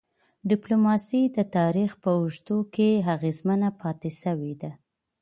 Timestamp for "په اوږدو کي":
2.03-2.89